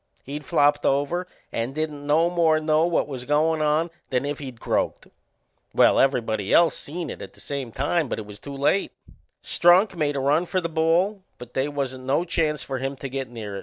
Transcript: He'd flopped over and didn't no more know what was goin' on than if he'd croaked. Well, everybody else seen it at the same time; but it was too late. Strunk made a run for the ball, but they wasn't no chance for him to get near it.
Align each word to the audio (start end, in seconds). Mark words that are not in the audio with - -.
He'd 0.23 0.43
flopped 0.43 0.83
over 0.83 1.27
and 1.51 1.75
didn't 1.75 2.07
no 2.07 2.27
more 2.31 2.59
know 2.59 2.87
what 2.87 3.07
was 3.07 3.23
goin' 3.23 3.61
on 3.61 3.91
than 4.09 4.25
if 4.25 4.39
he'd 4.39 4.59
croaked. 4.59 5.05
Well, 5.75 5.99
everybody 5.99 6.51
else 6.51 6.75
seen 6.75 7.11
it 7.11 7.21
at 7.21 7.33
the 7.33 7.39
same 7.39 7.71
time; 7.71 8.09
but 8.09 8.17
it 8.17 8.25
was 8.25 8.39
too 8.39 8.57
late. 8.57 8.93
Strunk 9.43 9.95
made 9.95 10.15
a 10.15 10.19
run 10.19 10.47
for 10.47 10.59
the 10.59 10.69
ball, 10.69 11.21
but 11.37 11.53
they 11.53 11.67
wasn't 11.67 12.05
no 12.05 12.23
chance 12.23 12.63
for 12.63 12.79
him 12.79 12.95
to 12.95 13.09
get 13.09 13.29
near 13.29 13.57
it. 13.57 13.59